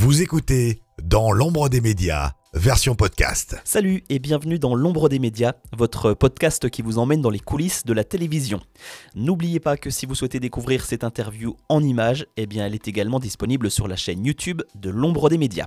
[0.00, 3.60] Vous écoutez Dans l'ombre des médias, version podcast.
[3.64, 7.84] Salut et bienvenue dans L'ombre des médias, votre podcast qui vous emmène dans les coulisses
[7.84, 8.60] de la télévision.
[9.16, 13.18] N'oubliez pas que si vous souhaitez découvrir cette interview en images, eh elle est également
[13.18, 15.66] disponible sur la chaîne YouTube de L'ombre des médias.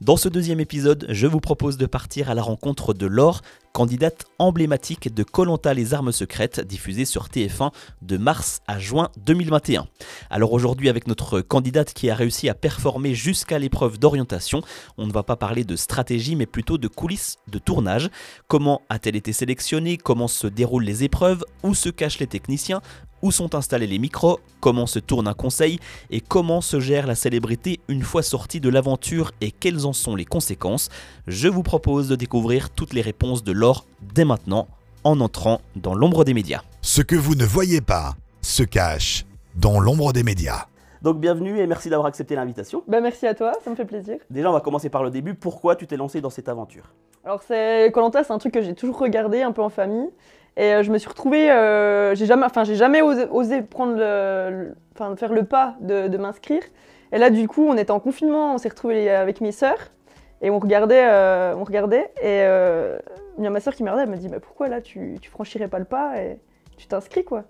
[0.00, 3.42] Dans ce deuxième épisode, je vous propose de partir à la rencontre de Laure,
[3.78, 7.70] candidate emblématique de Colanta les armes secrètes, diffusée sur TF1
[8.02, 9.86] de mars à juin 2021.
[10.30, 14.62] Alors aujourd'hui, avec notre candidate qui a réussi à performer jusqu'à l'épreuve d'orientation,
[14.96, 18.10] on ne va pas parler de stratégie, mais plutôt de coulisses de tournage.
[18.48, 19.96] Comment a-t-elle été sélectionnée?
[19.96, 21.44] Comment se déroulent les épreuves?
[21.62, 22.82] Où se cachent les techniciens?
[23.20, 25.80] Où sont installés les micros, comment se tourne un conseil?
[26.10, 29.32] Et comment se gère la célébrité une fois sortie de l'aventure?
[29.40, 30.88] Et quelles en sont les conséquences?
[31.26, 33.67] Je vous propose de découvrir toutes les réponses de Laure
[34.14, 34.66] dès maintenant
[35.04, 36.62] en entrant dans l'ombre des médias.
[36.82, 40.66] Ce que vous ne voyez pas se cache dans l'ombre des médias.
[41.02, 42.82] Donc bienvenue et merci d'avoir accepté l'invitation.
[42.88, 44.18] Bah, merci à toi, ça me fait plaisir.
[44.30, 46.92] Déjà on va commencer par le début, pourquoi tu t'es lancé dans cette aventure?
[47.24, 50.08] Alors c'est Colanta, c'est un truc que j'ai toujours regardé un peu en famille
[50.56, 53.92] et euh, je me suis retrouvée, euh, j'ai jamais, enfin j'ai jamais osé, osé prendre
[53.92, 56.62] le, le- enfin faire le pas de, de m'inscrire.
[57.12, 59.92] Et là du coup on était en confinement, on s'est retrouvés avec mes sœurs
[60.40, 62.98] et on regardait, euh, on regardait et euh,
[63.38, 65.18] il y a ma sœur qui m'a regardé, elle m'a dit bah, pourquoi là tu,
[65.20, 66.38] tu franchirais pas le pas et
[66.76, 67.44] tu t'inscris quoi?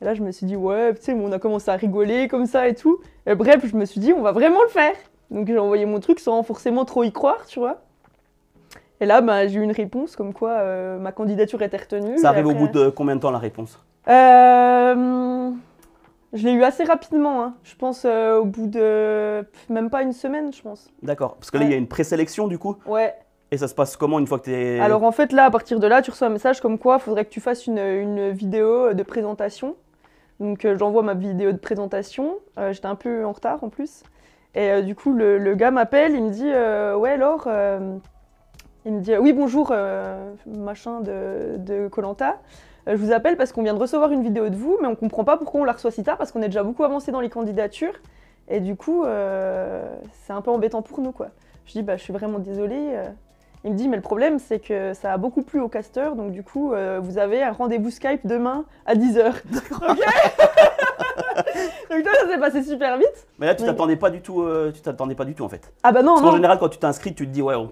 [0.00, 2.46] Et là je me suis dit ouais, tu sais, on a commencé à rigoler comme
[2.46, 3.00] ça et tout.
[3.26, 4.94] Et bref, je me suis dit on va vraiment le faire.
[5.30, 7.80] Donc j'ai envoyé mon truc sans forcément trop y croire, tu vois.
[9.00, 12.16] Et là, bah, j'ai eu une réponse comme quoi euh, ma candidature était retenue.
[12.18, 13.78] Ça arrive au bout de combien de temps la réponse?
[14.08, 15.50] Euh,
[16.36, 17.54] Je l'ai eu assez rapidement, hein.
[17.64, 20.88] je pense euh, au bout de pff, même pas une semaine, je pense.
[21.02, 23.14] D'accord, parce que là il y a une présélection du coup, Ouais.
[23.50, 24.78] et ça se passe comment une fois que tu es...
[24.80, 27.00] Alors en fait, là, à partir de là, tu reçois un message comme quoi il
[27.00, 29.76] faudrait que tu fasses une, une vidéo de présentation.
[30.38, 32.34] Donc euh, j'envoie ma vidéo de présentation.
[32.58, 34.02] Euh, J'étais un peu en retard en plus.
[34.54, 36.50] Et euh, du coup, le, le gars m'appelle, il me dit
[37.00, 37.48] Ouais, Laure,
[38.84, 39.72] il me dit Oui, bonjour,
[40.46, 42.36] machin de- de Colanta.
[42.86, 45.24] Je vous appelle parce qu'on vient de recevoir une vidéo de vous, mais on comprend
[45.24, 47.28] pas pourquoi on la reçoit si tard parce qu'on est déjà beaucoup avancé dans les
[47.30, 47.94] candidatures.
[48.48, 49.82] Et du coup, euh,
[50.24, 51.28] c'est un peu embêtant pour nous, quoi.
[51.66, 52.90] Je dis Bah, je suis vraiment désolée.
[52.94, 53.04] euh.
[53.64, 56.30] Il me dit, mais le problème, c'est que ça a beaucoup plu aux casteurs, donc
[56.30, 59.32] du coup, euh, vous avez un rendez-vous Skype demain à 10h.
[59.88, 59.98] Ok
[61.90, 63.26] Donc toi, ça s'est passé super vite.
[63.38, 65.72] Mais là tu t'attendais pas du tout, euh, tu t'attendais pas du tout en fait.
[65.82, 66.36] Ah bah non, Parce qu'en non.
[66.36, 67.70] général quand tu t'inscris tu te dis ouais on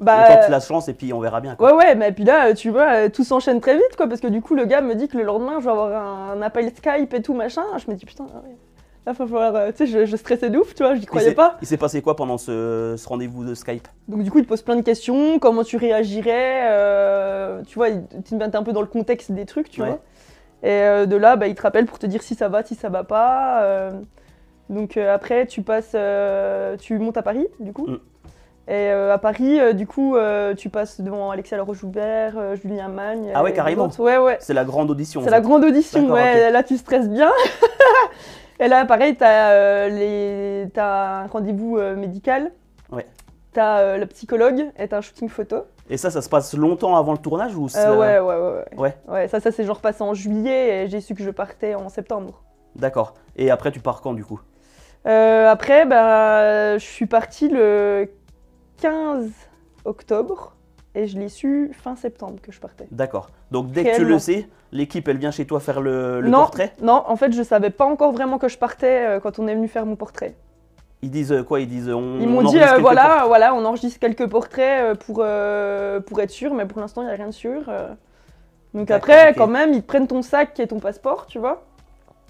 [0.00, 1.72] Bah, tente la chance et puis on verra bien quoi.
[1.72, 4.26] ouais, ouais, mais puis là, tu vois, euh, tout s'enchaîne très vite, quoi, parce que
[4.28, 7.12] du coup, le gars me dit que le lendemain, je vais avoir un, appel Skype
[7.12, 7.62] et tout, machin.
[7.76, 8.56] Je me dis, putain, ah ouais.
[9.06, 11.32] Là, faut falloir, euh, tu sais, je, je stressais de ouf, tu vois, j'y croyais
[11.32, 11.56] pas.
[11.62, 13.88] Il s'est passé quoi pendant ce, ce rendez-vous de Skype?
[14.08, 17.88] Donc du coup, il te pose plein de questions, comment tu réagirais, euh, tu vois,
[17.88, 19.88] il tu te mets un peu dans le contexte des trucs, tu Ouais.
[19.88, 19.98] vois.
[20.62, 22.74] Et euh, de là, bah, il te rappelle pour te dire si ça va, si
[22.74, 23.62] ça va pas.
[23.62, 23.90] euh.
[24.68, 25.96] donc après, tu passes,
[26.80, 27.86] tu montes à Paris, du coup?
[27.86, 27.98] Mm.
[28.70, 33.32] Et euh, à Paris, euh, du coup, euh, tu passes devant Alexia Laroche-Joubert, Julien Magne.
[33.34, 33.90] Ah ouais, carrément.
[33.98, 34.36] Ouais, ouais.
[34.40, 35.22] C'est la grande audition.
[35.24, 36.50] C'est la grande audition, ouais.
[36.52, 37.32] Là, tu stresses bien.
[38.60, 40.68] et là, pareil, t'as les...
[40.72, 42.52] t'as un rendez-vous médical.
[42.92, 43.06] Ouais.
[43.52, 45.64] T'as euh, le psychologue et t'as un shooting photo.
[45.88, 48.52] Et ça, ça se passe longtemps avant le tournage ou c'est- Euh, ouais, ouais, ouais,
[48.52, 48.78] ouais.
[48.78, 48.94] Ouais.
[49.08, 51.88] Ouais, ça, ça c'est genre passé en juillet et j'ai su que je partais en
[51.88, 52.42] septembre.
[52.76, 53.14] D'accord.
[53.34, 54.40] Et après tu pars quand du coup?
[55.06, 58.08] Euh, après, bah, je suis partie le
[58.80, 59.30] 15
[59.84, 60.54] octobre
[60.94, 62.86] et je l'ai su fin septembre que je partais.
[62.90, 63.30] D'accord.
[63.50, 66.38] Donc dès que tu le sais, l'équipe elle vient chez toi faire le, le non,
[66.38, 66.74] portrait?
[66.82, 69.54] non, en fait, je savais pas encore vraiment que je partais euh, quand on est
[69.54, 70.34] venu faire mon portrait.
[71.02, 72.18] Ils disent euh, quoi Ils disent on.
[72.18, 75.24] Ils on m'ont dit, euh, voilà, voilà, on enregistre quelques portraits pour,
[76.06, 77.62] pour être sûr, mais pour l'instant, il n'y a rien de sûr.
[78.74, 81.62] Donc après, quand même, ils te prennent ton sac est ton passeport, tu vois.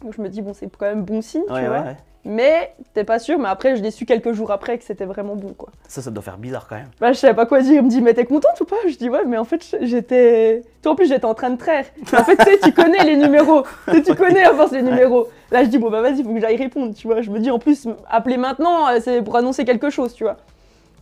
[0.03, 1.81] Donc je me dis, bon, c'est quand même bon signe, Ouais, tu ouais, vois.
[1.81, 1.97] ouais.
[2.25, 5.37] Mais t'es pas sûr, mais après, je l'ai su quelques jours après que c'était vraiment
[5.37, 5.71] bon, quoi.
[5.89, 6.91] Ça, ça doit faire bizarre quand même.
[7.01, 7.77] Bah, je savais pas quoi dire.
[7.77, 8.77] Il me dit, mais t'es contente ou pas?
[8.87, 10.63] Je dis, ouais, mais en fait, j'étais.
[10.83, 11.87] Toi, en plus, j'étais en train de traire.
[12.13, 13.65] En fait, tu sais, tu connais les numéros.
[13.89, 15.29] Tu sais, tu connais à force les numéros.
[15.51, 17.23] Là, je dis, bon, bah, vas-y, faut que j'aille répondre, tu vois.
[17.23, 20.37] Je me dis, en plus, appeler maintenant, euh, c'est pour annoncer quelque chose, tu vois.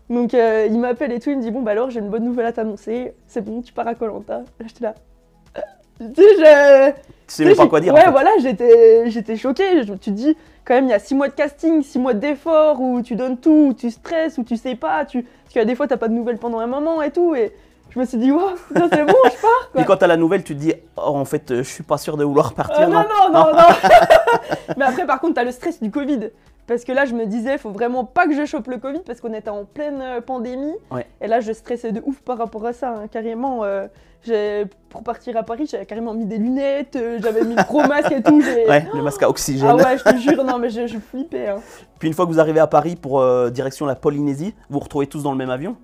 [0.09, 1.31] Donc, euh, il m'appelle et tout.
[1.31, 3.13] Il me dit, bon, bah, alors, j'ai une bonne nouvelle à t'annoncer.
[3.27, 4.39] C'est bon, tu pars à Colanta.
[4.39, 4.95] Là, j'étais là.
[5.99, 6.91] Tu sais, je.
[6.91, 7.93] Tu sais même sais, pas quoi dire.
[7.93, 8.11] Ouais, en fait.
[8.11, 9.83] voilà, j'étais, j'étais choquée.
[9.85, 12.15] Je- tu te dis, quand même, il y a six mois de casting, six mois
[12.15, 15.05] d'effort où tu donnes tout, où tu stresses, où tu sais pas.
[15.05, 15.23] Tu...
[15.45, 17.35] Parce a des fois, t'as pas de nouvelles pendant un moment et tout.
[17.35, 17.53] Et
[17.91, 19.71] je me suis dit, waouh, c'est bon, je pars.
[19.73, 19.81] Quoi.
[19.83, 21.99] Et quand t'as la nouvelle, tu te dis oh, en fait, euh, je suis pas
[21.99, 22.83] sûr de vouloir partir.
[22.83, 23.69] Euh, non, non, non, non.
[24.77, 26.31] Mais après, par contre, t'as le stress du Covid.
[26.67, 29.21] Parce que là, je me disais, faut vraiment pas que je chope le Covid parce
[29.23, 30.75] qu'on était en pleine euh, pandémie.
[30.91, 31.07] Ouais.
[31.23, 32.91] Et là, je stressais de ouf par rapport à ça.
[32.91, 33.07] hein.
[33.11, 33.87] Carrément, euh,
[34.91, 38.11] pour partir à Paris, j'avais carrément mis des lunettes, euh, j'avais mis le gros masque
[38.13, 38.41] et tout.
[38.41, 39.69] Ouais, le masque à oxygène.
[39.71, 41.49] Ah ouais, je te jure, non, mais je, je flippais.
[41.49, 41.61] hein.
[41.99, 44.85] Puis une fois que vous arrivez à Paris pour euh, direction la Polynésie, vous vous
[44.85, 45.77] retrouvez tous dans le même avion?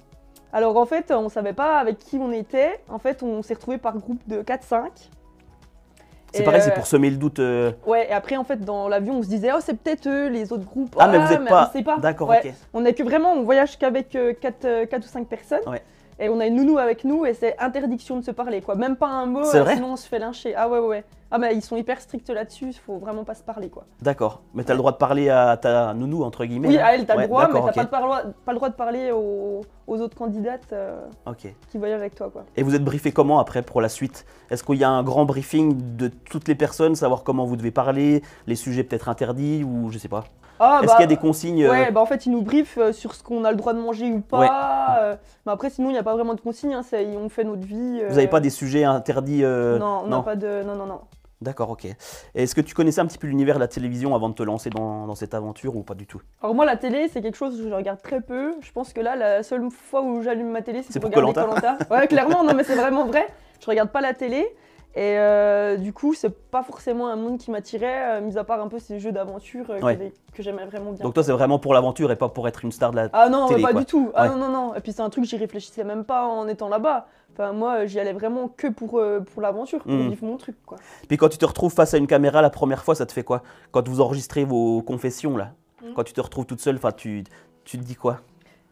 [0.53, 2.81] Alors en fait, on savait pas avec qui on était.
[2.89, 4.89] En fait, on s'est retrouvés par groupe de 4-5.
[6.33, 7.39] C'est pareil, euh, c'est pour semer le doute.
[7.39, 10.27] euh, Ouais, et après, en fait, dans l'avion, on se disait, oh, c'est peut-être eux,
[10.29, 10.97] les autres groupes.
[10.99, 11.69] Ah, mais vous êtes pas.
[11.71, 11.99] On sait pas.
[11.99, 12.41] D'accord, Ouais.
[12.45, 12.53] ok.
[12.73, 14.09] On est que vraiment, on voyage qu'avec
[14.41, 15.61] 4, ou 5 personnes.
[15.69, 15.81] Ouais.
[16.19, 18.75] Et on a une nounou avec nous et c'est interdiction de se parler, quoi.
[18.77, 20.55] Même pas un mot, vrai sinon on se fait lyncher.
[20.55, 21.05] Ah ouais, ouais, ouais.
[21.31, 23.85] Ah, mais ils sont hyper stricts là-dessus, il faut vraiment pas se parler, quoi.
[24.01, 24.43] D'accord.
[24.55, 27.17] Mais t'as le droit de parler à ta nounou, entre guillemets Oui, à elle, t'as
[27.17, 27.91] Ouais, le droit, mais t'as ok.
[27.91, 31.01] pas, le droit- pas le droit de parler aux, aux autres candidates euh,
[31.37, 32.45] qui voyagent avec toi, quoi.
[32.57, 34.25] Et vous êtes briefé comment après pour la suite?
[34.51, 37.73] Est-ce qu'il y a un grand briefing de toutes les personnes, savoir comment vous devez
[37.73, 40.23] parler, les sujets peut-être interdits ou je sais pas?
[40.65, 42.43] Ah, Est-ce bah, qu'il y a des consignes euh, Ouais, bah en fait, ils nous
[42.43, 44.39] briefent euh, sur ce qu'on a le droit de manger ou pas.
[44.39, 44.49] Ouais.
[45.01, 45.17] euh,
[45.47, 46.75] mais après, sinon, il n'y a pas vraiment de consignes.
[46.75, 46.83] hein,
[47.23, 48.01] on fait notre vie.
[48.03, 50.23] euh, Vous n'avez pas des sujets interdits euh, Non, on n'a non.
[50.23, 50.63] pas de.
[50.63, 51.01] Non, non, non.
[51.43, 51.87] D'accord, ok.
[52.35, 54.71] Est-ce que tu connaissais un petit peu l'univers de la télévision avant de te lancer
[54.71, 56.23] dans, dans cette aventure ou pas du tout?
[56.43, 58.55] Alors, moi, la télé, c'est quelque chose que je regarde très peu.
[58.63, 61.41] Je pense que là, la seule fois où j'allume ma télé, c'est pour pour regarder
[61.53, 61.77] Koh-Lanta.
[61.91, 63.27] Ouais, clairement, non, mais c'est vraiment vrai.
[63.61, 64.47] Je regarde pas la télé.
[64.97, 68.61] Et euh, du coup, c'est pas forcément un monde qui m'attirait, euh, mis à part
[68.61, 69.97] un peu ces jeux d'aventure euh, Ouais.
[70.31, 71.03] que, que j'aimais vraiment bien.
[71.03, 73.09] Donc toi c'est vraiment pour l'aventure et pas pour être une star de la...
[73.13, 73.81] Ah non, télé, pas quoi.
[73.81, 74.13] du tout.
[74.15, 74.29] Ah Ouais.
[74.29, 74.75] non, non, non.
[74.77, 77.07] Et puis c'est un truc, j'y réfléchissais même pas en étant là-bas.
[77.33, 79.03] Enfin, moi, j'y allais vraiment que pour,
[79.33, 80.11] pour l'aventure, pour Mhm.
[80.11, 80.79] vivre mon truc, quoi.
[81.09, 83.25] Puis quand tu te retrouves face à une caméra la première fois, ça te fait
[83.25, 83.43] quoi?
[83.73, 85.51] Quand vous enregistrez vos confessions là,
[85.83, 85.93] Mm.
[85.97, 87.25] quand tu te retrouves toute seule, enfin tu,
[87.65, 88.19] tu te dis quoi?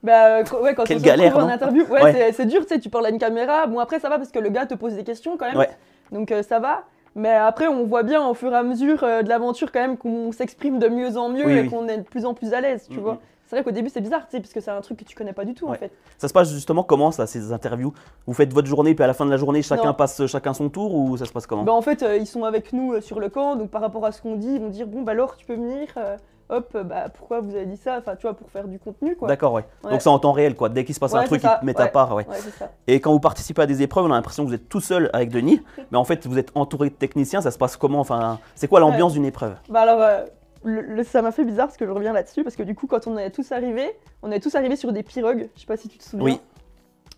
[0.04, 2.88] Bah, ouais, quand Quelle on se galère, en interview, ouais, c'est dur, tu sais, tu
[2.90, 3.66] parles à une caméra.
[3.66, 5.66] Bon, après, ça va parce que le gars te pose des questions quand même.
[6.12, 6.84] Donc, euh, ça va.
[7.14, 9.96] Mais après, on voit bien au fur et à mesure euh, de l'aventure quand même
[9.98, 11.68] qu'on s'exprime de mieux en mieux Oui, et oui.
[11.68, 13.02] qu'on est de plus en plus à l'aise, tu Mhm.
[13.02, 13.18] vois.
[13.52, 15.14] C'est vrai qu'au début, c'est bizarre, tu sais, parce que c'est un truc que tu
[15.14, 15.92] connais pas du tout, en fait.
[16.16, 17.92] Ça se passe justement comment ça, ces interviews?
[18.26, 19.92] Vous faites votre journée puis à la fin de la journée chacun Non.
[19.92, 21.62] passe chacun son tour ou ça se passe comment?
[21.62, 24.06] Bah, en fait, euh, ils sont avec nous euh, sur le camp, donc par rapport
[24.06, 25.86] à ce qu'on dit, ils vont dire Bon, bah alors, tu peux venir.
[25.98, 26.16] euh,
[26.48, 27.98] hop, bah pourquoi vous avez dit ça?
[27.98, 29.28] Enfin, tu vois, pour faire du contenu, quoi.
[29.28, 29.66] D'accord, ouais.
[29.84, 29.90] Ouais.
[29.90, 30.70] Donc c'est en temps réel quoi.
[30.70, 32.26] Dès qu'il se passe un truc, ils te mettent à part, ouais.
[32.58, 32.70] Ça.
[32.86, 35.10] Et quand vous participez à des épreuves, on a l'impression que vous êtes tout seul
[35.12, 35.60] avec Denis,
[35.90, 37.42] mais en fait vous êtes entouré de techniciens.
[37.42, 38.00] Ça se passe comment?
[38.00, 39.56] Enfin, c'est quoi l'ambiance d'une épreuve?
[39.68, 40.24] Bah alors,
[40.64, 42.86] le- le- ça m'a fait bizarre parce que je reviens là-dessus, parce que du coup,
[42.86, 43.90] quand on est tous arrivés,
[44.22, 46.24] on est tous arrivés sur des pirogues, je sais pas si tu te souviens.
[46.24, 46.40] Oui.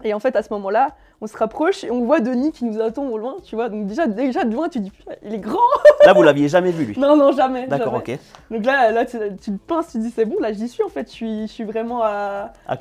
[0.02, 0.88] Et en fait, à ce moment-là,
[1.20, 3.68] on se rapproche et on voit Denis qui nous attend au loin, tu vois.
[3.68, 5.58] Donc déjà, déjà de loin, tu dis, Putain, il est grand.
[6.04, 6.94] Là vous l'aviez jamais vu lui.
[6.98, 7.66] Non, non, jamais.
[7.68, 8.18] D'accord, ok.
[8.50, 10.82] Donc là, là tu, tu te pinces, tu te dis, c'est bon, là, j'y suis
[10.82, 12.76] en fait, je suis, je suis vraiment à, À à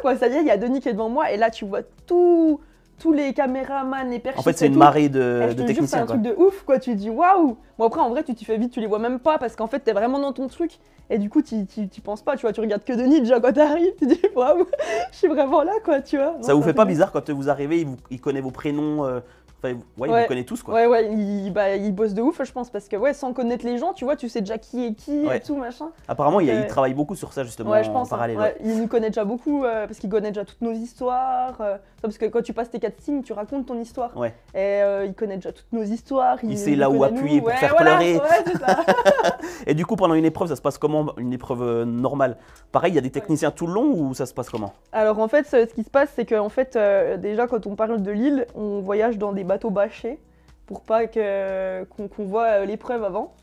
[0.00, 0.16] quoi.
[0.16, 1.80] Ça y est, il y a Denis qui est devant moi et là, tu vois
[2.06, 2.60] tout,
[2.98, 4.40] tous les caméramans, les perchistes.
[4.40, 5.98] En fait c'est et une marée Eh, de, je de te jure, c'est techniciens.
[6.02, 6.14] un quoi.
[6.16, 6.78] truc de ouf, quoi.
[6.78, 7.56] Tu dis waouh.
[7.78, 9.66] Bon, après, en vrai, tu t'y fais vite, tu les vois même pas parce qu'en
[9.66, 10.78] fait, t'es vraiment dans ton truc.
[11.10, 12.52] Et du coup, tu tu penses pas, tu vois.
[12.52, 14.66] Tu regardes que Denis déjà quand t'arrives, tu dis waouh,
[15.12, 16.36] je suis vraiment là, quoi, tu vois.
[16.40, 19.20] Ça vous fait pas bizarre quand vous arrivez, il, vous- il connaît vos prénoms, euh,
[19.64, 20.22] enfin, ouais, il Ouais.
[20.22, 20.74] vous connaît tous quoi.
[20.74, 23.64] Ouais, ouais, il, bah, il bosse de ouf, je pense, parce que ouais, sans connaître
[23.64, 25.38] les gens, tu vois, tu sais déjà qui est qui Ouais.
[25.38, 25.86] et tout, machin.
[26.08, 26.66] Apparemment, il, il Ouais.
[26.66, 28.08] travaille beaucoup sur ça justement Ouais, je en pense.
[28.08, 28.16] hein.
[28.16, 28.38] parallèle.
[28.38, 31.56] Ouais, Il nous connaît déjà beaucoup euh, parce qu'il connaît déjà toutes nos histoires.
[31.60, 34.14] euh, parce que quand tu passes tes castings, tu racontes ton histoire.
[34.16, 34.34] Ouais.
[34.54, 36.36] Et euh, il connaît déjà toutes nos histoires.
[36.42, 37.42] Il nous sait là où appuyer nous.
[37.44, 38.14] pour Ouais, faire voilà, pleurer.
[38.16, 38.76] Ouais, ça.
[39.66, 42.36] Et du coup, pendant une épreuve, ça se passe comment Une épreuve euh, normale?
[42.72, 44.72] Pareil, il y a des techniciens tout le long ou ça se passe comment?
[44.92, 47.74] Alors en fait, ce ce qui se passe, c'est qu'en fait, euh, déjà quand on
[47.74, 50.18] parle de l'île, on voyage dans des bateaux bâchés
[50.66, 53.34] pour pas que- qu'on qu'on voit euh, l'épreuve avant,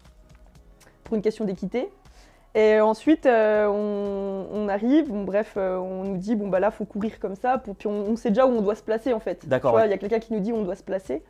[1.04, 1.90] pour une question d'équité.
[2.54, 6.70] Et ensuite, euh, on, on arrive, bon, bref, euh, on nous dit, bon bah là,
[6.70, 9.14] faut courir comme ça, pour, puis on, on sait déjà où on doit se placer
[9.14, 9.48] en fait.
[9.48, 9.88] D'accord, vois, ouais.
[9.88, 11.24] Il y a quelqu'un qui nous dit où on doit se placer.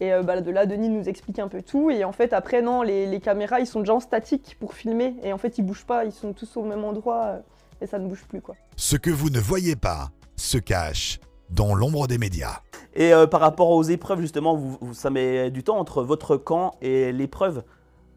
[0.00, 1.90] Et euh, bah, de là, Denis nous explique un peu tout.
[1.90, 5.16] Et en fait, après, non, les, les caméras, ils sont déjà en statique pour filmer.
[5.22, 7.38] Et en fait, ils bougent pas, ils sont tous au même endroit.
[7.80, 8.54] et ça ne bouge plus, quoi.
[8.76, 11.18] Ce que vous ne voyez pas se cache
[11.50, 12.60] dans l'ombre des médias.
[12.94, 16.36] Et euh, par rapport aux épreuves, justement, vous, vous- ça met du temps entre votre
[16.36, 17.62] camp et l'épreuve?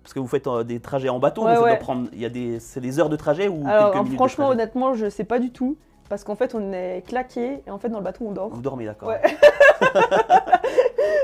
[0.03, 1.77] Parce que vous faites euh, des trajets en bateau, Ouais, donc ça doit ouais.
[1.77, 2.07] prendre.
[2.13, 4.55] Il y a des, c'est des heures de trajet ou Alors quelques minutes franchement, de
[4.55, 4.63] trajet?
[4.63, 5.77] honnêtement, je sais pas du tout.
[6.09, 8.49] Parce qu'en fait, on est claqué et en fait, dans le bateau, on dort.
[8.49, 9.09] Vous dormez, d'accord.
[9.09, 9.21] Ouais.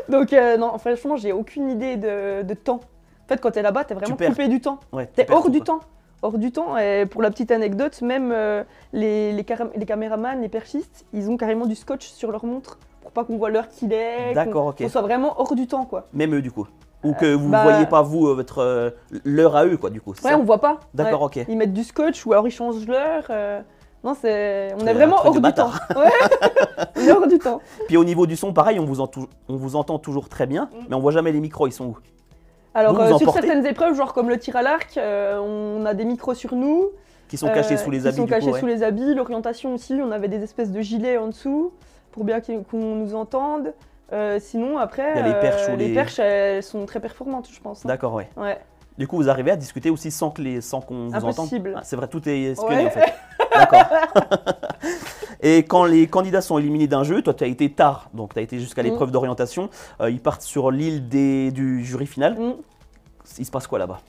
[0.09, 2.79] Donc, euh, non, franchement, j'ai aucune idée de, de temps.
[3.25, 4.79] En fait, quand t'es là-bas, t'es vraiment coupé du temps.
[4.93, 5.65] Ouais, tu T'es hors tout, du quoi.
[5.65, 5.79] temps.
[6.21, 6.77] Hors du temps.
[6.77, 11.29] Et pour la petite anecdote, même euh, les, les, cara- les caméramans, les perchistes, ils
[11.29, 14.29] ont carrément du scotch sur leur montre pour pas qu'on voit l'heure qu'il est.
[14.29, 14.77] qu'on- D'accord, ok.
[14.79, 16.07] Qu'on soit vraiment hors du temps, quoi.
[16.13, 16.67] Même eux, du coup.
[17.03, 18.89] Ou que vous bah- voyez pas, vous, euh, votre euh,
[19.23, 20.11] l'heure à eux, quoi, du coup.
[20.11, 20.79] Ouais, ça on voit pas.
[20.95, 21.41] D'accord, Ouais.
[21.41, 21.45] ok.
[21.47, 23.25] Ils mettent du scotch ou alors ils changent l'heure.
[23.29, 23.61] euh,
[24.03, 24.73] Non, c'est.
[24.81, 25.69] On est vraiment hors du temps.
[25.95, 26.09] Ouais.
[26.95, 27.61] on est hors du temps.
[27.87, 30.69] Puis au niveau du son, pareil, on vous, entou- on vous entend toujours très bien,
[30.73, 30.85] Mm.
[30.89, 31.97] mais on voit jamais les micros, ils sont où?
[32.77, 36.05] Alors, euh, sur certaines épreuves, genre comme le tir à l'arc, euh, on a des
[36.05, 36.89] micros sur nous.
[37.27, 38.59] Qui sont cachés euh, sous les qui habits sont du cachés coup, ouais.
[38.59, 39.15] sous les habits.
[39.15, 41.73] L'orientation aussi, on avait des espèces de gilets en dessous
[42.11, 43.73] pour bien qu'on nous entende.
[44.39, 47.83] Sinon, après, les perches les les- perches, elles sont très performantes, je pense.
[47.83, 47.89] hein.
[47.89, 48.29] D'accord, ouais.
[48.37, 48.57] Ouais.
[48.97, 51.29] Du coup, vous arrivez à discuter aussi sans que les, sans qu'on vous entende.
[51.29, 51.73] Impossible.
[51.77, 52.87] Ah, c'est vrai, tout est espionné Ouais.
[52.87, 53.13] en fait.
[53.53, 53.83] D'accord.
[55.41, 58.39] Et quand les candidats sont éliminés d'un jeu, toi tu as été tard, donc tu
[58.39, 58.85] as été jusqu'à Mm.
[58.85, 59.69] l'épreuve d'orientation.
[60.01, 62.33] Euh, ils partent sur l'île des- du jury final.
[62.33, 62.53] Mm.
[63.37, 63.99] Il se passe quoi là-bas?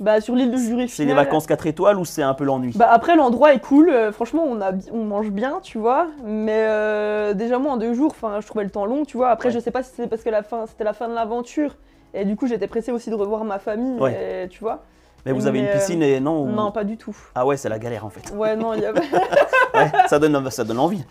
[0.00, 2.42] Bah, sur l'île de jury C'est les final- vacances 4 étoiles ou c'est un peu
[2.42, 2.72] l'ennui?
[2.74, 6.66] Bah après l'endroit est cool, euh, franchement on, a, on mange bien tu vois, mais
[6.68, 9.54] euh, déjà moi en deux jours, je trouvais le temps long tu vois, après Ouais.
[9.54, 11.76] je sais pas si c'est parce que la fin, c'était la fin de l'aventure,
[12.14, 14.44] et du coup j'étais pressée aussi de revoir ma famille, Ouais.
[14.44, 14.84] et, tu vois.
[15.26, 17.16] Mais vous avez mais, une euh, piscine et non ou- Non pas du tout.
[17.34, 18.30] Ah ouais, c'est la galère en fait.
[18.34, 19.00] Ouais non, il y avait...
[19.74, 21.04] Ouais, ça, donne, ça donne envie.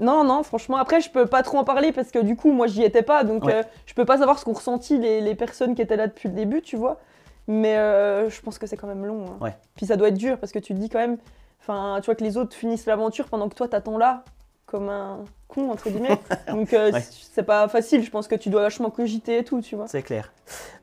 [0.00, 2.66] Non non franchement après je peux pas trop en parler parce que du coup moi
[2.66, 3.54] j'y étais pas, donc Ouais.
[3.54, 6.28] euh, je peux pas savoir ce qu'ont ressenti les, les personnes qui étaient là depuis
[6.28, 6.98] le début tu vois,
[7.46, 9.24] mais euh, je pense que c'est quand même long.
[9.26, 9.36] hein.
[9.40, 9.56] Ouais.
[9.76, 11.16] Puis ça doit être dur parce que tu te dis quand même,
[11.60, 14.24] enfin, tu vois que les autres finissent l'aventure pendant que toi t'attends là,
[14.72, 16.18] comme un con entre guillemets.
[16.48, 17.00] Donc euh, Ouais.
[17.32, 18.02] c'est pas facile.
[18.02, 19.86] Je pense que tu dois vachement cogiter et tout, tu vois.
[19.86, 20.32] C'est clair.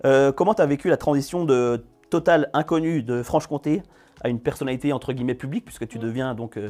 [0.05, 3.83] Euh, comment tu as vécu la transition de total inconnu de Franche-Comté
[4.23, 6.69] à une personnalité entre guillemets publique, puisque tu deviens donc euh,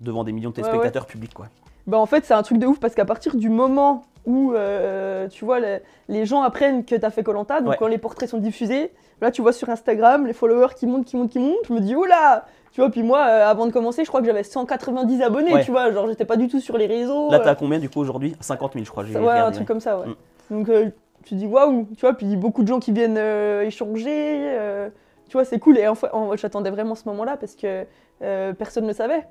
[0.00, 1.46] devant des millions de Ouais, téléspectateurs publics quoi?
[1.86, 5.26] Bah en fait c'est un truc de ouf parce qu'à partir du moment où euh,
[5.28, 5.78] tu vois les,
[6.08, 7.76] les gens apprennent que t'as fait Colanta, donc Ouais.
[7.78, 8.92] quand les portraits sont diffusés,
[9.22, 11.54] là tu vois sur Instagram les followers qui montent, qui montent, qui montent.
[11.66, 12.44] Je me dis oula,
[12.78, 12.90] tu vois.
[12.92, 15.64] Puis moi euh, avant de commencer, je crois que j'avais 190 abonnés, Ouais.
[15.64, 15.90] tu vois.
[15.90, 17.28] Genre j'étais pas du tout sur les réseaux.
[17.28, 18.36] Là, euh, t'as combien du coup aujourd'hui?
[18.38, 19.04] 50 000, je crois.
[19.04, 19.66] j'ai Ça, ouais, un truc ouais.
[19.66, 20.06] comme ça, ouais.
[20.06, 20.14] Mm.
[20.56, 20.90] Donc euh,
[21.24, 24.06] tu dis waouh, tu vois, puis beaucoup de gens qui viennent euh, échanger,
[24.52, 24.90] euh,
[25.28, 25.76] tu vois, c'est cool.
[25.76, 27.84] Et en j'attendais vraiment ce moment-là parce que
[28.22, 29.26] euh, personne ne le savait.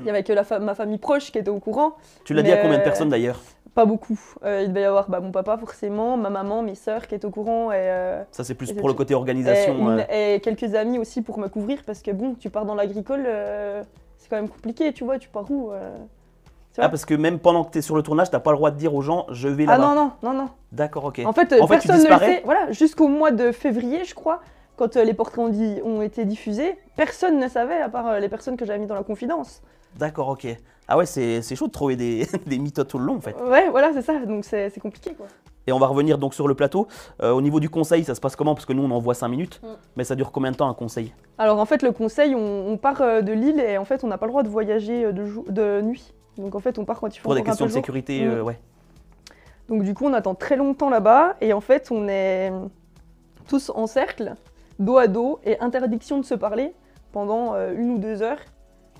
[0.00, 1.92] Il y avait que la fa- ma famille proche qui était au courant,
[2.24, 3.40] Tu l'as dit à combien de euh, personnes d'ailleurs
[3.74, 4.18] pas beaucoup.
[4.44, 7.26] Euh, il devait y avoir bah, mon papa forcément, ma maman, mes sœurs qui étaient
[7.26, 9.90] au courant et, euh, Ça, c'est plus et pour le côté organisation.
[9.90, 13.24] euh, et quelques amis aussi pour me couvrir parce que bon, tu pars dans l'agricole,
[14.16, 15.70] c'est quand même compliqué, tu vois, tu pars où
[16.78, 18.70] Ah, parce que même pendant que tu es sur le tournage, t'as pas le droit
[18.72, 19.94] de dire aux gens je vais Ah là-bas.
[19.94, 20.48] non, non, non, non.
[20.72, 21.20] D'accord, ok.
[21.24, 22.42] En fait, En fait, tu personne ne le sait.
[22.44, 24.40] Voilà, jusqu'au mois de février, je crois,
[24.76, 28.56] quand les portraits ont, dit- ont été diffusés, personne ne savait, à part les personnes
[28.56, 29.62] que j'avais mis dans la confidence.
[29.98, 30.46] D'accord, ok.
[30.86, 33.36] Ah ouais, c'est chaud de trouver des, des mythos tout le long en fait.
[33.42, 34.18] Ouais, voilà, c'est ça.
[34.24, 35.26] Donc c'est compliqué, quoi.
[35.66, 36.88] Et on va revenir donc sur le plateau.
[37.22, 38.54] Euh, au niveau du conseil, ça se passe comment?
[38.54, 39.60] Parce que nous, on envoie 5 minutes.
[39.62, 39.66] Mm.
[39.96, 41.12] Mais ça dure combien de temps un conseil?
[41.36, 44.06] Alors en fait, le conseil, on, on part euh, de Lille et en fait, on
[44.06, 46.14] n'a pas le droit de voyager euh, de, de nuit.
[46.38, 48.30] Donc en fait, on part quand il faut Pour des questions de sécurité, Mm.
[48.30, 48.58] euh, ouais.
[49.68, 52.50] Donc du coup, on attend très longtemps là-bas et en fait, on est
[53.46, 54.36] tous en cercle,
[54.78, 56.72] dos à dos et interdiction de se parler
[57.12, 58.38] pendant une ou deux heures.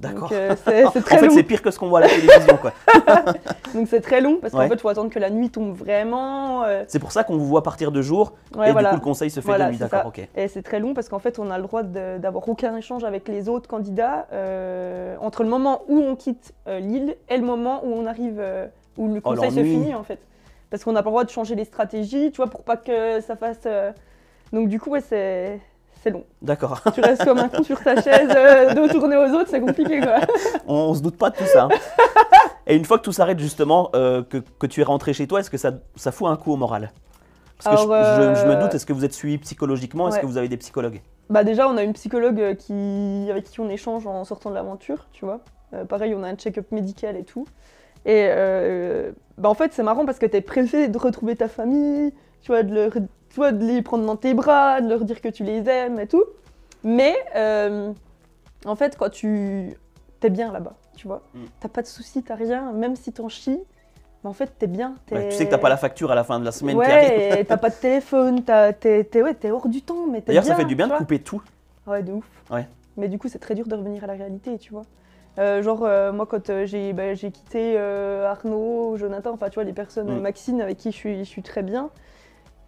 [0.00, 0.30] D'accord.
[0.32, 2.72] Euh, c'est en fait, c'est pire que ce qu'on voit à la télévision, quoi.
[3.74, 4.68] Donc c'est très long parce qu'en Ouais.
[4.68, 6.64] fait, il faut attendre que la nuit tombe vraiment.
[6.64, 8.90] euh, C'est pour ça qu'on vous voit partir de jour ouais, et voilà.
[8.90, 9.78] du coup, le conseil se fait Voilà, de nuit.
[9.78, 10.20] D'accord, ok.
[10.36, 13.28] Et c'est très long parce qu'en fait, on a le droit d'avoir aucun échange avec
[13.28, 17.92] les autres candidats euh, entre le moment où on quitte l'île et le moment où
[17.92, 18.42] on arrive,
[18.96, 20.18] où le Oh, conseil se finit en fait.
[20.70, 23.20] Parce qu'on n'a pas le droit de changer les stratégies, tu vois, pour pas que
[23.20, 23.66] ça fasse.
[24.52, 25.60] Donc du coup, ouais, c'est
[26.02, 26.24] c'est long.
[26.42, 26.80] D'accord.
[26.94, 30.00] Tu restes comme un con sur ta chaise, euh, de tourner aux autres, c'est compliqué
[30.00, 30.16] quoi.
[30.66, 31.64] on, on se doute pas de tout ça.
[31.64, 31.68] hein.
[32.66, 35.40] et une fois que tout s'arrête, justement, euh, que, que tu es rentré chez toi,
[35.40, 36.92] est-ce que ça, ça fout un coup au moral?
[37.62, 40.08] Parce que Alors, je, je- je me euh, doute, est-ce que vous êtes suivi psychologiquement?
[40.08, 41.00] Est-ce que vous avez des psychologues?
[41.30, 43.28] Bah déjà, on a une psychologue euh, qui...
[43.30, 45.40] avec qui on échange en sortant de l'aventure, tu vois.
[45.74, 47.46] Euh, pareil, on a un check-up médical et tout.
[48.06, 48.28] Et
[49.36, 52.12] bah en fait, c'est marrant parce que t'es pressé de retrouver ta famille,
[52.42, 52.92] tu vois, de, leur-
[53.38, 56.00] tu vois, de les prendre dans tes bras, de leur dire que tu les aimes
[56.00, 56.24] et tout.
[56.82, 57.92] Mais euh,
[58.64, 59.76] en fait, quand tu...
[60.18, 61.22] T'es bien là-bas, tu vois.
[61.34, 61.38] Mm.
[61.60, 63.60] T'as pas de soucis, t'as rien, même si t'en chies.
[64.24, 64.96] Mais en fait, t'es bien.
[65.12, 66.76] Ouais, t'es- Tu sais que t'as pas la facture à la fin de la semaine
[66.80, 67.10] qui arrive.
[67.10, 70.64] Ouais, t'as pas de téléphone, t'es ouais, hors du temps, mais t'es D'ailleurs, ça fait
[70.64, 71.40] du bien de couper tout.
[71.86, 72.24] Ouais, de ouf.
[72.50, 72.66] Ouais.
[72.96, 74.82] Mais du coup, c'est très dur de revenir à la réalité, tu vois.
[75.38, 79.62] Euh, genre, euh, moi, quand euh, j'ai bah, j'ai quitté Arnaud, Jonathan, enfin, tu vois,
[79.64, 80.20] les personnes, Mm.
[80.20, 81.90] Maxine, avec qui je suis, je suis très bien,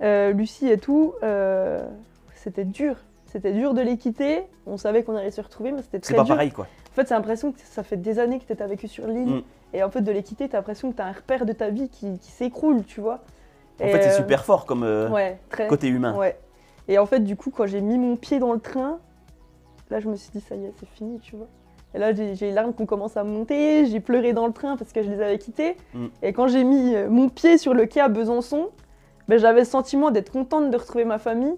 [0.02, 1.86] euh, Lucie et tout, euh,
[2.34, 2.96] c'était dur.
[3.26, 4.42] C'était dur de les quitter.
[4.66, 6.34] On savait qu'on allait se retrouver, mais c'était C'est très pas dur.
[6.34, 6.66] pareil, quoi.
[6.90, 9.28] En fait, c'est l'impression que ça fait des années que t'as vécu sur l'île.
[9.36, 9.42] Mm.
[9.74, 11.88] Et en fait, de les quitter, t'as l'impression que t'as un repère de ta vie
[11.88, 13.20] qui, qui s'écroule, tu vois.
[13.80, 15.68] En Et, fait, c'est euh, super fort comme Ouais, très.
[15.68, 16.16] côté humain.
[16.16, 16.36] Ouais.
[16.88, 18.98] Et en fait, du coup, quand j'ai mis mon pied dans le train,
[19.90, 21.46] là, je me suis dit, ça y est, c'est fini, tu vois.
[21.94, 24.76] Et là, j'ai les larmes qui ont commencé à monter, j'ai pleuré dans le train
[24.76, 25.76] parce que je les avais quittés.
[25.94, 26.06] Mm.
[26.22, 28.70] Et quand j'ai mis mon pied sur le quai à Besançon,
[29.30, 31.54] ben, j'avais le sentiment d'être contente de retrouver ma famille.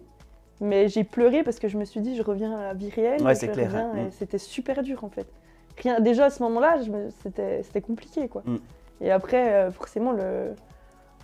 [0.60, 3.20] Mais j'ai pleuré parce que je me suis dit, je reviens à la vie réelle.
[3.22, 4.02] Ouais, et c'est je clair, reviens, ouais.
[4.08, 5.26] Et c'était super dur, en fait.
[5.82, 8.42] Rien, déjà, à ce moment-là, me- c'était compliqué, quoi.
[8.44, 8.56] Mm.
[9.00, 10.54] Et après, euh, forcément, le,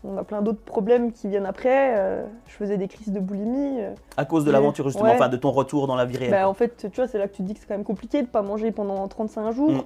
[0.02, 1.95] on a plein d'autres problèmes qui viennent après.
[1.97, 3.81] euh, je faisais des crises de boulimie.
[3.81, 3.95] euh.
[4.17, 5.14] À cause de l'aventure, justement, ouais.
[5.14, 6.33] enfin de ton retour dans la vie réelle.
[6.33, 7.85] Bah, en fait, tu vois, c'est là que tu te dis que c'est quand même
[7.85, 9.71] compliqué de pas manger pendant 35 jours.
[9.71, 9.83] Mm.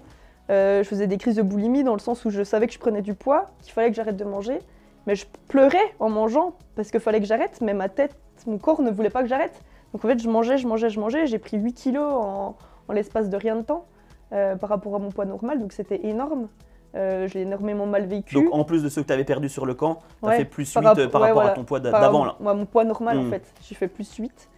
[0.50, 2.78] Euh, je faisais des crises de boulimie dans le sens où je savais que je
[2.78, 4.60] prenais du poids, qu'il fallait que j'arrête de manger.
[5.06, 8.16] Mais je pleurais en mangeant parce qu'il fallait que j'arrête, mais ma tête,
[8.46, 9.60] mon corps ne voulait pas que j'arrête.
[9.92, 11.26] Donc en fait, je mangeais, je mangeais, je mangeais.
[11.26, 12.56] J'ai pris 8 kilos en,
[12.88, 13.84] en l'espace de rien de temps
[14.32, 16.48] euh, par rapport à mon poids normal, donc c'était énorme.
[16.94, 18.34] Euh, je l'ai énormément mal vécu.
[18.34, 20.36] Donc en plus de ceux que tu avais perdus sur le camp, tu as Ouais,
[20.36, 21.50] fait plus 8 par par, rapport- par ouais, rapport voilà.
[21.52, 22.24] à ton poids d'avant.
[22.26, 22.36] là.
[22.46, 23.30] à mon poids normal en Mm.
[23.30, 23.52] fait.
[23.62, 24.48] J'ai fait plus 8.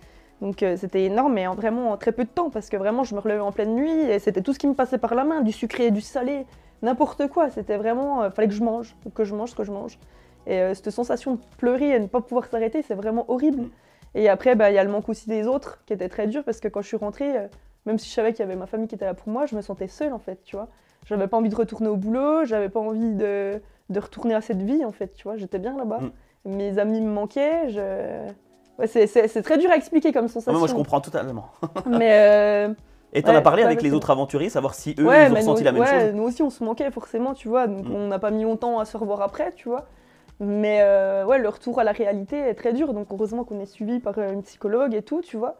[0.40, 3.04] Donc euh, c'était énorme, mais en vraiment en très peu de temps, parce que vraiment
[3.04, 5.22] je me relevais en pleine nuit et c'était tout ce qui me passait par la
[5.24, 6.44] main, du sucré, du salé,
[6.82, 7.50] n'importe quoi.
[7.50, 9.96] C'était vraiment, euh, fallait que je mange, que je mange ce que je mange.
[10.46, 13.62] Et euh, cette sensation de pleurer et de ne pas pouvoir s'arrêter, c'est vraiment horrible.
[13.62, 13.70] Mm.
[14.16, 16.44] Et après, bah, il y a le manque aussi des autres, qui était très dur,
[16.44, 17.46] parce que quand je suis rentrée, euh,
[17.86, 19.56] même si je savais qu'il y avait ma famille qui était là pour moi, je
[19.56, 20.68] me sentais seule en fait, tu vois.
[21.06, 23.60] J'avais pas envie de retourner au boulot, j'avais pas envie de,
[23.90, 25.36] de retourner à cette vie en fait, tu vois.
[25.36, 26.00] J'étais bien là-bas.
[26.00, 26.10] Mm.
[26.56, 28.28] Mes amis me manquaient, je...
[28.78, 30.58] Ouais, c'est- très dur à expliquer comme Ah, sensation.
[30.58, 31.46] moi je comprends totalement.
[31.86, 32.68] Mais euh,
[33.12, 35.36] Et t'en Ouais, as parlé avec les autres aventuriers, savoir si eux ouais, ils ont
[35.36, 36.14] ressenti nous, la même ouais, chose.
[36.14, 37.66] nous aussi on se manquait forcément, tu vois.
[37.66, 37.94] Donc Mm.
[37.94, 39.86] on n'a pas mis longtemps à se revoir après, tu vois.
[40.40, 42.92] Mais euh, ouais, le retour à la réalité est très dur.
[42.92, 45.56] Donc heureusement qu'on est suivi par euh, une psychologue et tout, tu vois.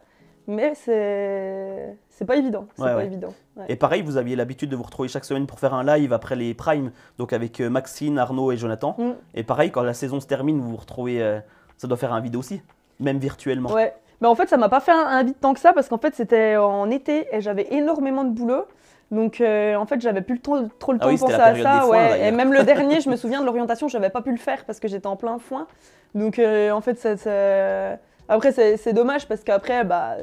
[0.47, 2.67] Mais c'est c'est pas évident.
[2.75, 3.05] C'est Ouais, pas ouais.
[3.05, 3.33] évident.
[3.57, 3.65] ouais.
[3.69, 6.35] Et pareil, vous aviez l'habitude de vous retrouver chaque semaine pour faire un live après
[6.35, 8.95] les primes, donc avec euh, Maxine, Arnaud et Jonathan.
[8.97, 9.11] Mm.
[9.33, 11.39] Et pareil, quand la saison se termine, vous vous retrouvez, euh,
[11.77, 12.61] ça doit faire un vide aussi,
[12.99, 13.71] même virtuellement.
[13.71, 13.93] Ouais.
[14.21, 15.97] Mais en fait, ça m'a pas fait un, un vide tant que ça parce qu'en
[15.97, 18.65] fait, c'était en été et j'avais énormément de boulot.
[19.15, 21.33] Donc, euh, en fait, j'avais plus le temps, trop le Ah temps oui, de penser
[21.35, 21.81] à ça.
[21.81, 22.27] foins, ouais.
[22.27, 24.79] Et même le dernier, je me souviens de l'orientation, j'avais pas pu le faire parce
[24.79, 25.67] que j'étais en plein foin.
[26.13, 30.15] Donc, euh, en fait, ça- ça- après, c'est dommage parce qu'après, bah.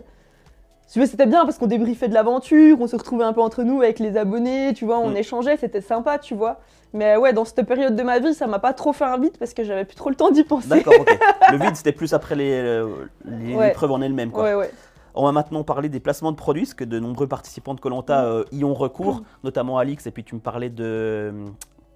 [0.93, 3.63] tu veux, c'était bien parce qu'on débriefait de l'aventure, on se retrouvait un peu entre
[3.63, 5.17] nous avec les abonnés, tu vois, on Mm.
[5.17, 6.61] échangeait, c'était sympa, tu vois.
[6.93, 9.39] Mais ouais, dans cette période de ma vie, ça m'a pas trop fait un vide
[9.39, 10.69] parce que j'avais plus trop le temps d'y penser.
[10.69, 11.09] D'accord, ok.
[11.53, 12.83] Le vide, c'était plus après les,
[13.25, 13.71] les Ouais.
[13.71, 14.31] épreuves en elles-mêmes.
[14.31, 14.43] quoi.
[14.45, 14.71] Ouais, ouais.
[15.15, 18.23] On va maintenant parler des placements de produits, parce que de nombreux participants de Colanta
[18.23, 18.45] Mm.
[18.57, 20.85] y ont recours, notamment Alix, et puis tu me parlais de.
[20.85, 21.47] euh,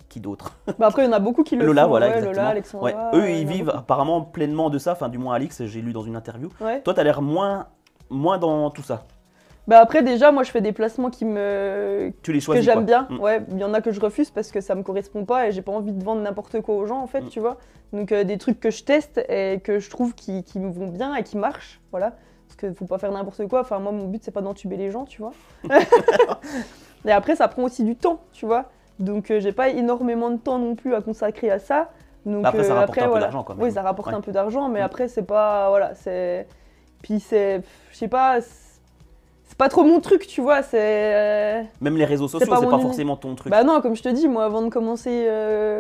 [0.08, 0.52] Qui d'autre?
[0.78, 1.88] Bah après, il y en a beaucoup qui le Lola, font.
[1.88, 2.20] voilà, ouais.
[2.20, 2.84] Lola, Alexandra.
[2.86, 3.78] Ouais, euh, Eux, ils vivent beaucoup.
[3.78, 6.48] apparemment pleinement de ça, enfin, du moins Alix, j'ai lu dans une interview.
[6.60, 6.80] Ouais.
[6.82, 7.66] Toi, tu as l'air moins,
[8.10, 9.04] moins dans tout ça.
[9.66, 12.12] Bah après, déjà, moi, je fais des placements qui me...
[12.22, 12.64] Tu les que choisis.
[12.64, 12.82] j'aime quoi.
[12.84, 13.06] bien.
[13.10, 13.20] Mm.
[13.20, 15.52] Ouais, il y en a que je refuse parce que ça me correspond pas et
[15.52, 17.28] j'ai pas envie de vendre n'importe quoi aux gens, en fait, Mm.
[17.30, 17.56] tu vois.
[17.92, 20.86] Donc, euh, des trucs que je teste et que je trouve qui, qui me vont
[20.86, 22.12] bien et qui marchent, voilà.
[22.56, 23.60] Que faut pas faire n'importe quoi.
[23.60, 25.32] Enfin, moi, mon but, c'est pas d'entuber les gens, tu vois.
[27.04, 28.66] et après, ça prend aussi du temps, tu vois.
[28.98, 31.90] Donc, euh, j'ai pas énormément de temps non plus à consacrer à ça.
[32.24, 33.24] Donc, Bah, après, ça euh, rapporte un peu voilà.
[33.26, 33.62] d'argent, quand même.
[33.64, 34.14] Oui, ça rapporte Ouais.
[34.14, 34.84] un peu d'argent, mais Mm.
[34.84, 35.68] après, c'est pas.
[35.68, 36.46] Voilà, c'est.
[37.02, 37.60] Puis, c'est.
[37.92, 38.40] Je sais pas.
[39.46, 40.62] C'est- pas trop mon truc, tu vois.
[40.62, 40.78] C'est.
[40.80, 43.50] euh, Même les réseaux sociaux, c'est pas forcément ton truc.
[43.50, 45.28] Bah non, comme je te dis, moi, avant de commencer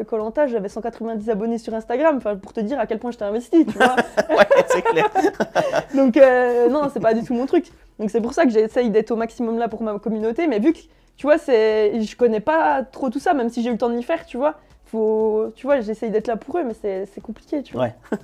[0.08, 3.76] Colanta, j'avais 190 abonnés sur Instagram, pour te dire à quel point j'étais investi, tu
[3.76, 3.96] vois.
[4.36, 5.10] ouais, c'est clair.
[5.94, 7.66] Donc, euh, non, c'est pas du tout mon truc.
[7.98, 10.72] Donc, c'est pour ça que j'essaye d'être au maximum là pour ma communauté, mais vu
[10.72, 10.78] que,
[11.16, 12.00] tu vois, c'est...
[12.02, 14.26] je connais pas trop tout ça, même si j'ai eu le temps de m'y faire,
[14.26, 14.54] tu vois.
[14.86, 15.52] Faut...
[15.56, 16.74] Tu vois, j'essaye d'être là pour eux, mais
[17.06, 17.84] c'est compliqué, tu vois.
[17.84, 17.94] Ouais.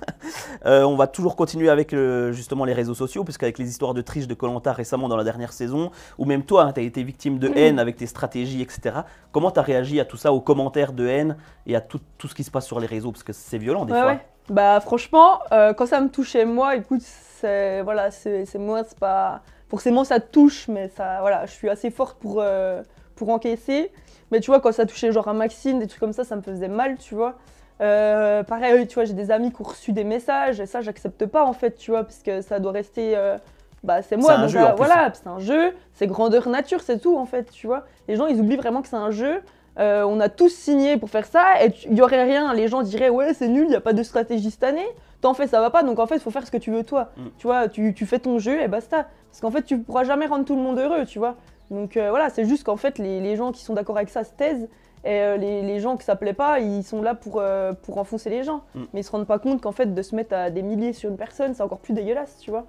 [0.65, 4.01] Euh, on va toujours continuer avec euh, justement les réseaux sociaux, puisqu'avec les histoires de
[4.01, 7.37] triche de Colanta récemment dans la dernière saison, ou même toi, tu as été victime
[7.37, 9.01] de haine avec tes stratégies, etc.
[9.33, 11.35] Comment tu as réagi à tout ça, aux commentaires de haine
[11.67, 13.11] et à tout, tout ce qui se passe sur les réseaux?
[13.11, 14.11] Parce que c'est violent des Ouais, fois.
[14.11, 14.25] ouais.
[14.49, 19.41] Bah franchement, euh, quand ça me touchait moi, écoute, c'est voilà, c'est moi, c'est pas
[19.69, 22.81] forcément ça te touche, mais ça, voilà, je suis assez forte pour euh,
[23.15, 23.91] pour encaisser.
[24.31, 26.41] Mais tu vois, quand ça touchait genre à Maxime, des trucs comme ça, ça me
[26.41, 27.35] faisait mal, tu vois.
[27.81, 31.25] Euh, pareil, tu vois, j'ai des amis qui ont reçu des messages, et ça, j'accepte
[31.25, 33.13] pas en fait, tu vois, parce que ça doit rester.
[33.15, 33.37] euh,
[33.83, 36.99] bah, c'est moi, C'est un donc jeu, voilà, c'est un jeu, c'est grandeur nature, c'est
[36.99, 37.83] tout en fait, tu vois.
[38.07, 39.41] Les gens, ils oublient vraiment que c'est un jeu.
[39.79, 42.53] Euh, on a tous signé pour faire ça, et il y aurait rien.
[42.53, 44.87] Les gens diraient, ouais, c'est nul, il n'y a pas de stratégie cette année.
[45.19, 46.83] T'en fais, ça va pas, donc en fait, il faut faire ce que tu veux
[46.83, 47.09] toi.
[47.17, 47.21] Mm.
[47.37, 49.07] Tu vois, tu, tu fais ton jeu et basta.
[49.31, 51.35] Parce qu'en fait, tu pourras jamais rendre tout le monde heureux, tu vois.
[51.73, 54.23] Donc euh, voilà, c'est juste qu'en fait, les, les gens qui sont d'accord avec ça
[54.23, 54.69] se taisent.
[55.05, 57.97] Et euh, les, les gens qui ça plaît pas, ils sont là pour, euh, pour
[57.97, 58.61] enfoncer les gens.
[58.73, 58.81] Mm.
[58.93, 61.09] Mais ils se rendent pas compte qu'en fait, de se mettre à des milliers sur
[61.09, 62.65] une personne, c'est encore plus dégueulasse, tu vois.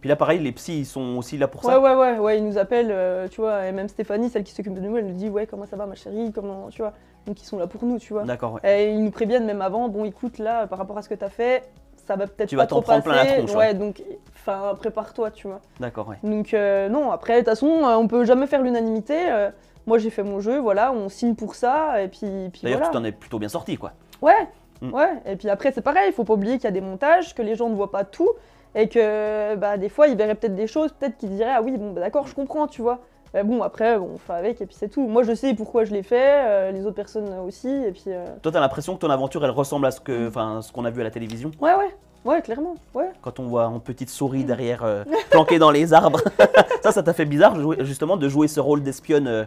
[0.00, 1.80] Puis là, pareil, les psys, ils sont aussi là pour Ouais, ça.
[1.80, 4.80] ouais, ouais, ouais, ils nous appellent, tu vois, et même Stéphanie, celle qui s'occupe de
[4.80, 6.92] nous, elle nous dit, ouais, comment ça va, ma chérie, comment, tu vois.
[7.24, 8.24] Donc ils sont là pour nous, tu vois.
[8.24, 8.82] D'accord, ouais.
[8.82, 11.28] Et ils nous préviennent même avant, bon, écoute, là, par rapport à ce que t'as
[11.28, 11.62] fait,
[12.06, 13.14] ça va peut-être Tu pas vas t'en trop prendre passer.
[13.24, 14.02] plein la tronche, ouais, donc,
[14.34, 15.60] enfin, prépare-toi, tu vois.
[15.80, 16.16] D'accord, ouais.
[16.22, 19.30] Donc, euh, non, après, de toute façon, euh, on peut jamais faire l'unanimité.
[19.30, 19.50] euh,
[19.86, 22.92] moi, j'ai fait mon jeu, voilà, on signe pour ça, et puis, puis D'ailleurs, voilà.
[22.92, 23.92] tu t'en es plutôt bien sorti, quoi.
[24.20, 24.48] Ouais,
[24.80, 24.94] Mm.
[24.94, 25.10] ouais.
[25.26, 27.42] Et puis après, c'est pareil, il faut pas oublier qu'il y a des montages, que
[27.42, 28.30] les gens ne voient pas tout,
[28.74, 31.76] et que bah, des fois, ils verraient peut-être des choses, peut-être qu'ils diraient, ah oui,
[31.76, 32.98] bon, bah, d'accord, je comprends, tu vois.
[33.34, 35.06] Mais bon, après, bon, on fait avec et puis c'est tout.
[35.06, 38.04] Moi, je sais pourquoi je l'ai fait, euh, les autres personnes aussi, et puis.
[38.08, 40.84] euh, Toi, t'as l'impression que ton aventure, elle ressemble à ce que, enfin, ce qu'on
[40.84, 41.50] a vu à la télévision?
[41.60, 41.94] Ouais, ouais,
[42.26, 43.08] ouais, clairement, ouais.
[43.22, 46.20] Quand on voit une petite souris derrière, euh, planquée dans les arbres.
[46.82, 49.26] ça, ça t'a fait bizarre, justement, de jouer ce rôle d'espionne.
[49.26, 49.44] euh,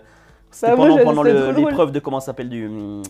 [0.49, 3.03] C'était Bah, pendant, c'était l'épreuve de comment ça s'appelle du hum,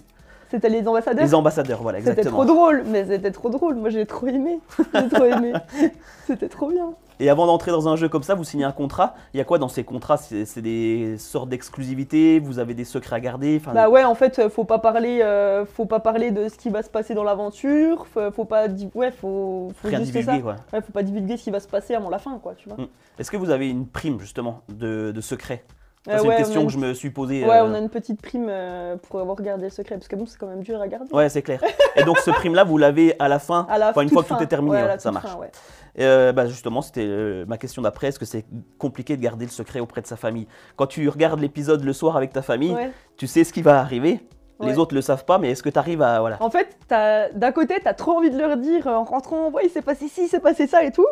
[0.52, 1.24] C'était les ambassadeurs.
[1.24, 2.44] les ambassadeurs, voilà, C'était exactement.
[2.44, 3.76] trop drôle, mais c'était trop drôle.
[3.76, 4.60] Moi, j'ai trop aimé.
[4.94, 5.54] J'ai trop aimé.
[6.28, 6.90] C'était trop bien.
[7.20, 9.16] Et avant d'entrer dans un jeu comme ça, vous signez un contrat.
[9.34, 10.18] Il y a quoi dans ces contrats?
[10.18, 13.58] C'est des sortes d'exclusivité Vous avez des secrets à garder?
[13.62, 16.56] Enfin, Bah ouais, en fait, euh, faut pas parler, euh, faut pas parler de ce
[16.58, 18.06] qui va se passer dans l'aventure.
[18.08, 20.40] Faut, faut pas, ouais, faut, faut Rien divulguer, ça.
[20.40, 20.56] quoi.
[20.74, 22.78] Ouais, faut pas divulguer ce qui va se passer avant la fin, quoi, tu vois.
[22.78, 22.88] Mm.
[23.20, 25.64] Est-ce que vous avez une prime, justement, de, de secret
[26.06, 27.44] Ça, Euh, c'est ouais, une question que je me suis posée.
[27.44, 30.16] Ouais, euh, on a une petite prime euh, pour avoir gardé le secret, parce que
[30.16, 31.12] bon, c'est quand même dur à garder.
[31.12, 31.60] Ouais, c'est clair.
[31.96, 34.30] Et donc, ce prime-là, vous l'avez à la fin À la Enfin, une fois que
[34.30, 35.28] tout est terminé, Ouais, la ça marche.
[35.32, 35.52] fin, ouais.
[36.00, 38.08] Euh, bah justement, c'était euh, ma question d'après.
[38.08, 38.46] Est-ce que c'est
[38.78, 40.46] compliqué de garder le secret auprès de sa famille?
[40.76, 42.92] Quand tu regardes l'épisode le soir avec ta famille, Ouais.
[43.18, 44.20] tu sais ce qui va arriver.
[44.62, 47.52] Les autres le savent pas, mais est-ce que tu arrives à voilà En fait, d'un
[47.52, 50.24] côté, t'as trop envie de leur dire euh, en rentrant, ouais, il s'est passé ci,
[50.26, 51.06] il s'est passé ça et tout.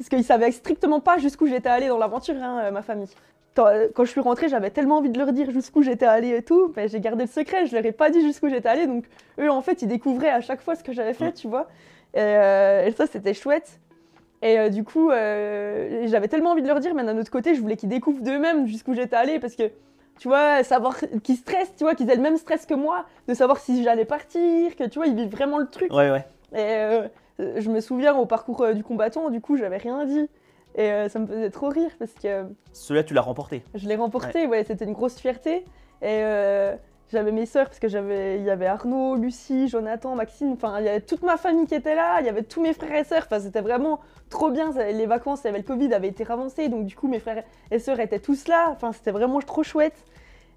[0.00, 3.06] Parce qu'ils savaient strictement pas jusqu'où j'étais allée dans l'aventure, hein, euh, ma famille.
[3.54, 6.34] Quand, euh, quand je suis rentrée, j'avais tellement envie de leur dire jusqu'où j'étais allée
[6.34, 6.72] et tout.
[6.74, 8.86] mais j'ai gardé le secret, je leur ai pas dit jusqu'où j'étais allée.
[8.86, 9.04] Donc,
[9.38, 11.68] eux, en fait, ils découvraient à chaque fois ce que j'avais fait, tu vois.
[12.14, 13.78] Et, euh, et ça, c'était chouette.
[14.40, 17.54] Et euh, du coup, euh, j'avais tellement envie de leur dire, mais d'un autre côté,
[17.54, 19.38] je voulais qu'ils découvrent d'eux-mêmes jusqu'où j'étais allée.
[19.38, 19.70] Parce que,
[20.18, 23.34] tu vois, savoir qu'ils stressent, tu vois, qu'ils aient le même stress que moi, de
[23.34, 25.92] savoir si j'allais partir, que tu vois, ils vivent vraiment le truc.
[25.92, 26.24] Ouais, ouais.
[26.56, 27.08] Et
[27.56, 30.28] je me souviens au parcours euh, du combattant, du coup, j'avais rien dit.
[30.76, 33.64] Et euh, ça me faisait trop rire parce que Celui-là, tu l'as remporté.
[33.74, 35.64] je l'ai remporté, ouais, c'était une grosse fierté.
[36.02, 36.76] Et euh,
[37.12, 40.86] j'avais mes sœurs, parce que j'avais, il y avait Arnaud, Lucie, Jonathan, Maxime, enfin, il
[40.86, 43.04] y avait toute ma famille qui était là, il y avait tous mes frères et
[43.04, 43.98] sœurs, enfin, c'était vraiment
[44.28, 44.70] trop bien.
[44.92, 47.42] Les vacances, il y avait le Covid, avait été ravancé, donc du coup, mes frères
[47.72, 50.04] et sœurs étaient tous là, enfin, c'était vraiment trop chouette.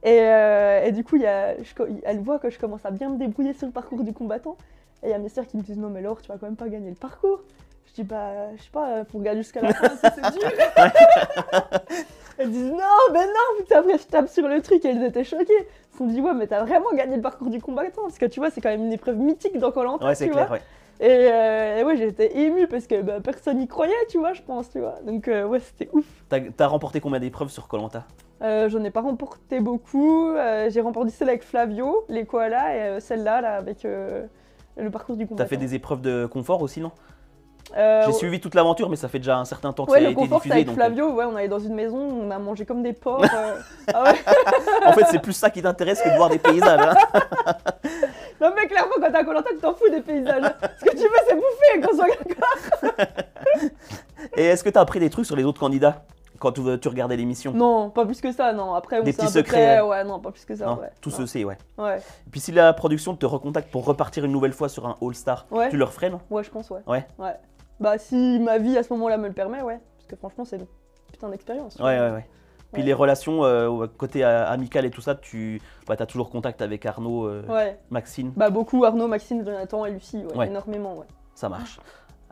[0.03, 2.91] Et, euh, et du coup, il y a, je elle voit que je commence à
[2.91, 4.57] bien me débrouiller sur le parcours du combattant.
[5.03, 6.47] Et il y a mes sœurs qui me disent Non, mais Laure, tu vas quand
[6.47, 7.41] même pas gagner le parcours.
[7.87, 10.49] Je dis Bah, je sais pas, pour gagner jusqu'à la fin, c'est dur.
[12.37, 15.23] Elles disent Non, mais non, putain, après je tape sur le truc et elles étaient
[15.23, 15.43] choquées.
[15.57, 18.03] Elles se sont dit Ouais, mais t'as vraiment gagné le parcours du combattant.
[18.03, 20.05] Parce que tu vois, c'est quand même une épreuve mythique dans Colanta.
[20.05, 20.61] Ouais, c'est clair, ouais.
[20.99, 24.41] Et, euh, et ouais, j'étais émue parce que bah, personne n'y croyait, tu vois, je
[24.41, 24.95] pense, tu vois.
[25.05, 26.05] Donc, euh, ouais, c'était ouf.
[26.29, 28.05] T'as as remporté combien d'épreuves sur Colanta
[28.41, 30.29] Euh, J'en ai pas remporté beaucoup.
[30.29, 34.25] Euh, J'ai remporté celle avec Flavio, les koalas, et celle-là, là, avec euh,
[34.77, 35.43] le parcours du combattant.
[35.43, 36.91] T'as fait des épreuves de confort aussi, non?
[37.77, 40.05] Euh, J'ai suivi toute l'aventure, mais ça fait déjà un certain temps que Ouais, ça
[40.05, 40.53] a le été confort, diffusé.
[40.53, 41.11] avec Donc, euh, Flavio.
[41.13, 43.23] Ouais, on allait dans une maison, on a mangé comme des porcs.
[43.35, 43.55] euh.
[43.93, 44.15] Ah ouais.
[44.85, 46.79] en fait, c'est plus ça qui t'intéresse que de voir des paysages.
[46.79, 46.95] hein.
[48.41, 50.43] Non, mais clairement, quand t'es à Colanta, tu t'en fous des paysages.
[50.79, 53.07] Ce que tu veux, c'est bouffer, qu'on soit d'accord.
[54.37, 56.03] Et est-ce que t'as appris des trucs sur les autres candidats?
[56.43, 58.73] Quand tu, tu regardais l'émission Non, pas plus que ça, non.
[58.73, 59.81] Après, on Des petits secrets, près-.
[59.81, 60.73] Ouais, non, pas plus que ça.
[60.73, 60.89] Ouais.
[61.01, 61.15] Tout Non.
[61.15, 61.57] se sait, ouais.
[61.77, 61.97] Ouais.
[62.27, 65.45] Et puis si la production te recontacte pour repartir une nouvelle fois sur un All-Star,
[65.51, 65.69] Ouais.
[65.69, 66.19] tu leur ferais, non?
[66.29, 66.81] Ouais, je pense, ouais.
[66.85, 67.07] Ouais.
[67.17, 67.35] Ouais.
[67.79, 69.79] Bah, si ma vie à ce moment-là me le permet, ouais.
[69.97, 70.67] Parce que franchement, c'est une
[71.11, 71.77] putain d'expérience.
[71.77, 72.25] Ouais, ouais, ouais.
[72.73, 76.61] Puis les relations euh, côté euh, amical et tout ça, tu bah, as toujours contact
[76.61, 77.71] avec Arnaud, euh.
[77.91, 80.23] Maxine, Bah, beaucoup Arnaud, Maxime, Jonathan et Lucie.
[80.43, 81.05] Énormément, ouais.
[81.35, 81.79] ça marche.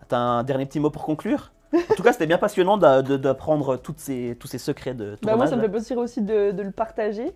[0.07, 1.51] T'as un dernier petit mot pour conclure?
[1.73, 5.19] En tout cas, c'était bien passionnant d'apprendre tous ces secrets de tournage.
[5.23, 7.31] Bah, moi, ça me fait plaisir aussi de, de le partager.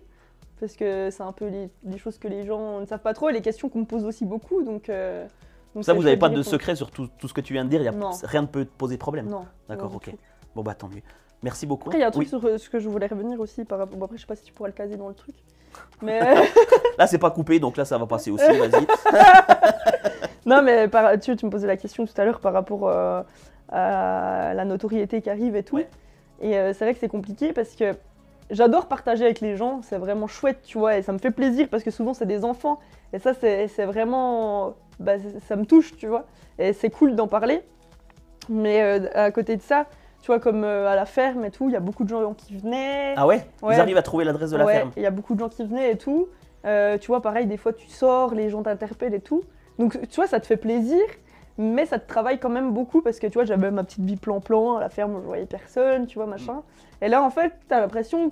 [0.58, 3.28] Parce que c'est un peu les, les choses que les gens ne savent pas trop
[3.28, 4.62] et les questions qu'on me pose aussi beaucoup.
[4.62, 5.26] Donc, euh,
[5.74, 7.68] donc Ça, vous n'avez pas de secret sur tout, tout ce que tu viens de
[7.68, 7.94] dire, y a,
[8.24, 9.28] rien ne peut te poser problème.
[9.28, 9.44] Non.
[9.68, 10.14] D'accord, ok.
[10.54, 11.02] Bon, bah tant mieux.
[11.42, 11.90] Merci beaucoup.
[11.90, 12.28] Après, il y a un truc Oui.
[12.28, 13.98] sur euh, ce que je voulais revenir aussi par rapport.
[13.98, 15.34] Bon, après, je sais pas si tu pourras le caser dans le truc.
[16.00, 16.20] Mais.
[16.98, 18.86] Là, c'est pas coupé, donc là, ça va passer aussi, vas-y.
[20.46, 21.20] non, mais par...
[21.20, 23.22] tu, tu me posais la question tout à l'heure par rapport euh,
[23.72, 25.76] la notoriété qui arrive et tout.
[25.76, 25.88] Ouais.
[26.40, 27.94] Et euh, c'est vrai que c'est compliqué parce que
[28.50, 31.68] j'adore partager avec les gens, c'est vraiment chouette, tu vois, et ça me fait plaisir
[31.70, 32.78] parce que souvent c'est des enfants.
[33.12, 34.74] Et ça, c'est vraiment.
[35.00, 35.12] bah,
[35.48, 36.26] ça me touche, tu vois.
[36.58, 37.62] Et c'est cool d'en parler.
[38.48, 39.86] Mais euh, à côté de ça,
[40.20, 42.34] tu vois, comme euh, à la ferme et tout, il y a beaucoup de gens
[42.34, 43.14] qui venaient.
[43.16, 43.74] Ah ouais, Ouais.
[43.76, 44.90] Ils arrivent à trouver l'adresse de la Ouais, ferme.
[44.96, 46.28] Il y a beaucoup de gens qui venaient et tout.
[46.64, 49.42] Euh, tu vois, pareil, des fois tu sors, les gens t'interpellent et tout.
[49.78, 51.00] Donc, tu vois, ça te fait plaisir,
[51.58, 54.16] mais ça te travaille quand même beaucoup parce que tu vois, j'avais ma petite vie
[54.16, 56.62] plan-plan à la ferme, je voyais personne, tu vois, machin.
[57.00, 58.30] Et là, en fait, t'as l'impression,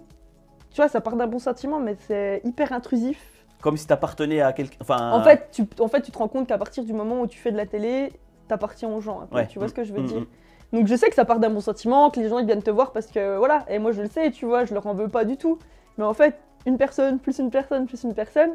[0.71, 3.21] tu vois, ça part d'un bon sentiment, mais c'est hyper intrusif.
[3.63, 4.77] Comme si t'appartenais à quelqu'un.
[4.81, 7.27] Enfin, En, fait, tu, en fait, tu te rends compte qu'à partir du moment où
[7.27, 8.13] tu fais de la télé,
[8.49, 9.27] t'appartiens aux gens.
[9.33, 9.47] ouais.
[9.47, 10.77] Tu vois ce que je veux Mm, dire mm.
[10.79, 12.71] donc je sais que ça part d'un bon sentiment, que les gens ils viennent te
[12.71, 15.09] voir parce que voilà, et moi je le sais, tu vois, je leur en veux
[15.09, 15.59] pas du tout.
[15.97, 16.35] Mais en fait,
[16.67, 18.51] une personne, plus une personne, plus une personne,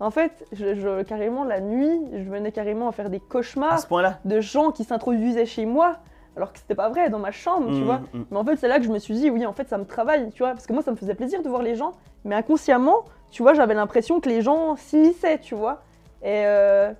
[0.00, 3.78] en fait, je, je- carrément la nuit, je venais carrément à faire des À cauchemars
[3.80, 5.96] ce de gens qui s'introduisaient chez moi
[6.36, 7.98] alors que c'était pas vrai dans ma chambre, tu Mm, vois.
[8.14, 8.24] mm.
[8.30, 9.84] Mais en fait, c'est là que je me suis dit, oui, en fait, ça me
[9.84, 10.52] travaille, tu vois.
[10.52, 11.92] Parce que moi, ça me faisait plaisir de voir les gens.
[12.24, 15.82] Mais inconsciemment, tu vois, j'avais l'impression que les gens s'immisçaient, tu vois.
[16.22, 16.92] Et euh,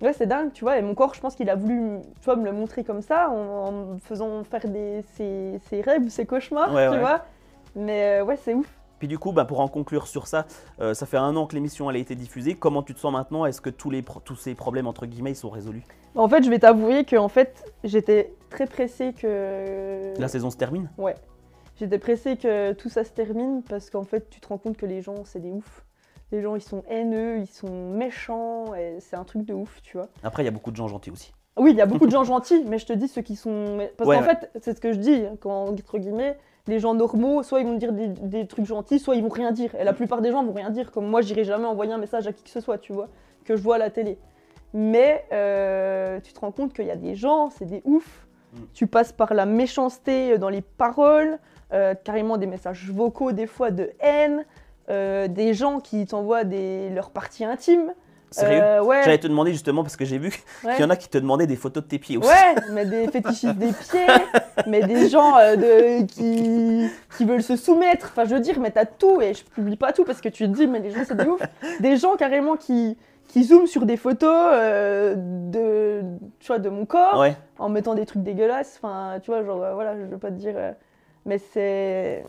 [0.00, 0.78] ouais, c'est dingue, tu vois.
[0.78, 3.28] Et mon corps, je pense qu'il a voulu, tu vois, me le montrer comme ça,
[3.30, 6.98] en, en me faisant faire des, ses, ses rêves ou ses cauchemars, Ouais, tu ouais.
[6.98, 7.20] vois.
[7.76, 8.68] Mais euh, ouais, c'est ouf.
[9.00, 10.46] Puis du coup, bah, pour en conclure sur ça,
[10.80, 12.54] euh, ça fait un an que l'émission elle a été diffusée.
[12.54, 13.46] Comment tu te sens maintenant?
[13.46, 15.82] Est-ce que tous, les tous ces problèmes entre guillemets ils sont résolus?
[16.14, 20.12] En fait, je vais t'avouer que en fait, j'étais très pressée que.
[20.18, 20.90] La saison se termine?
[20.98, 21.14] Ouais.
[21.78, 24.86] J'étais pressée que tout ça se termine parce qu'en fait, tu te rends compte que
[24.86, 25.84] les gens, c'est des oufs.
[26.30, 28.66] Les gens, ils sont haineux, ils sont méchants,
[29.00, 30.08] c'est un truc de ouf, tu vois.
[30.22, 31.32] Après, il y a beaucoup de gens gentils aussi.
[31.56, 33.78] Oui, il y a beaucoup de gens gentils, mais je te dis ceux qui sont.
[33.96, 34.28] Parce Ouais, qu'en ouais.
[34.28, 36.36] fait, c'est ce que je dis, quand, entre guillemets,
[36.70, 39.52] les gens normaux, soit ils vont dire des, des trucs gentils, soit ils vont rien
[39.52, 39.74] dire.
[39.74, 42.26] Et la plupart des gens vont rien dire, comme moi, j'irai jamais envoyer un message
[42.26, 43.08] à qui que ce soit, tu vois,
[43.44, 44.18] que je vois à la télé.
[44.72, 48.26] Mais euh, tu te rends compte qu'il y a des gens, c'est des oufs.
[48.52, 48.58] Mm.
[48.72, 51.38] Tu passes par la méchanceté dans les paroles,
[51.72, 54.44] euh, carrément des messages vocaux, des fois de haine,
[54.88, 57.92] euh, des gens qui t'envoient des, leurs parties intimes.
[58.30, 60.32] Sérieux Euh, ouais, J'allais te demander justement parce que j'ai vu
[60.64, 60.74] ouais.
[60.76, 62.28] qu'il y en a qui te demandaient des photos de tes pieds aussi.
[62.28, 64.06] Ouais, mais des fétichistes des pieds,
[64.66, 68.08] mais des gens euh, de, qui, qui veulent se soumettre.
[68.12, 70.44] Enfin, je veux dire, mais t'as tout, et je publie pas tout parce que tu
[70.44, 71.40] te dis, mais les gens, c'est des ouf.
[71.80, 72.96] Des gens carrément qui,
[73.28, 76.02] qui zooment sur des photos euh, de,
[76.38, 77.36] tu vois, de mon corps Ouais.
[77.58, 78.78] en mettant des trucs dégueulasses.
[78.82, 80.54] Enfin, tu vois, genre, voilà, je veux pas te dire.
[81.26, 82.24] mais c'est.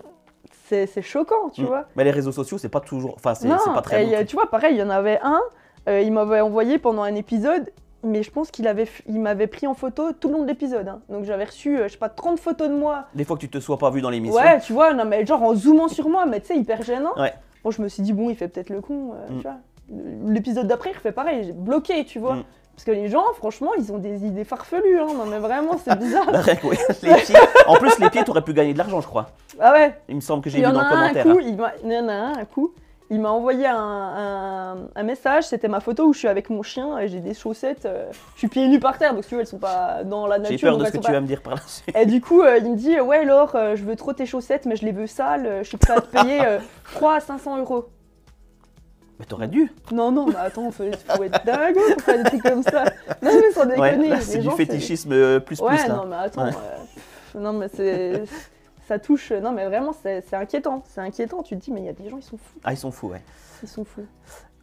[0.68, 1.66] C'est choquant, tu Mm.
[1.66, 1.86] vois.
[1.98, 3.16] Mais les réseaux sociaux, c'est pas toujours.
[3.16, 4.26] Enfin, c'est pas très et bon.
[4.26, 5.42] tu vois, pareil, il y en avait un,
[5.88, 7.72] euh, il m'avait envoyé pendant un épisode,
[8.04, 10.88] mais je pense qu'il avait, il m'avait pris en photo tout le long de l'épisode.
[10.88, 11.02] hein.
[11.10, 13.06] Donc j'avais reçu, euh, je sais pas, 30 photos de moi.
[13.16, 14.38] Des fois que tu te sois pas vu dans l'émission.
[14.42, 17.14] Ouais, tu vois, non, mais genre en zoomant sur moi, mais tu sais, hyper gênant.
[17.18, 17.34] Ouais.
[17.64, 19.38] Bon, je me suis dit, bon, il fait peut-être le con, euh, Mm.
[19.38, 19.58] tu vois.
[20.28, 22.36] L'épisode d'après, il refait pareil, j'ai bloqué, tu vois.
[22.36, 22.44] Mm.
[22.74, 25.08] Parce que les gens, franchement, ils ont des idées farfelues, hein.
[25.16, 26.26] Non, mais vraiment, c'est bizarre.
[26.32, 27.36] Bah, rien que, ouais, les pieds.
[27.68, 29.30] En plus, les pieds, t'aurais pu gagner de l'argent, je crois.
[29.60, 30.92] ah ouais, Il me semble que j'ai Il y vu en dans a le un,
[31.04, 31.24] un commentaire.
[31.36, 32.74] coup, il, m'a- il y en a un, un coup,
[33.12, 36.64] il m'a envoyé un, un- un message, c'était ma photo où je suis avec mon
[36.64, 39.36] chien et j'ai des chaussettes, euh, je suis pieds nus par terre, donc si tu
[39.36, 40.58] veux, elles sont pas dans la nature.
[40.58, 41.96] J'ai peur de ce que tu vas me dire par la suite.
[41.96, 44.66] Et du coup, euh, il me dit, ouais Laure, euh, je veux trop tes chaussettes,
[44.66, 46.60] mais je les veux sales, je suis prêt à te payer euh,
[46.94, 47.86] 3 à 500 euros.
[49.20, 49.72] Mais t'aurais dû.
[49.92, 52.86] Non, non, mais attends, faut, faut être dingue pour faire des trucs comme ça.
[53.22, 55.96] Non, mais sans Ouais, déconner, là, les c'est du fétichisme plus Ouais, plus là.
[55.96, 56.46] non, mais attends.
[56.46, 56.52] Ouais.
[57.36, 58.24] non, mais c'est.
[58.92, 59.32] Ça touche.
[59.32, 60.84] Non, mais vraiment, c'est inquiétant.
[60.86, 61.44] C'est inquiétant.
[61.44, 62.60] Tu te dis, mais il y a des gens, ils sont fous.
[62.66, 63.22] Ah, ils sont fous, ouais.
[63.64, 64.06] Ils sont fous.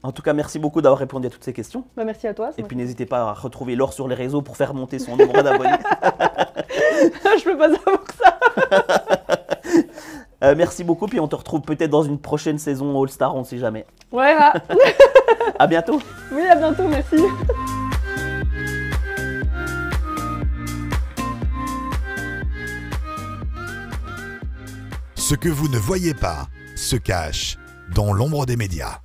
[0.03, 1.87] En tout cas, merci beaucoup d'avoir répondu à toutes ces questions.
[1.97, 2.51] Bah, merci à toi.
[2.59, 5.43] Et puis n'hésitez pas à retrouver Laure sur les réseaux pour faire monter son nombre
[5.43, 5.71] d'abonnés.
[7.39, 8.39] je peux pas savoir ça.
[10.45, 13.41] Euh, merci beaucoup, puis on te retrouve peut-être dans une prochaine saison All Star, on
[13.41, 13.85] ne sait jamais.
[14.13, 14.53] Ouais, ah.
[15.59, 16.85] À bientôt oui, à bientôt.
[16.87, 17.17] Merci.
[25.29, 27.59] Ce que vous ne voyez pas se cache
[27.95, 29.03] dans l'ombre des médias.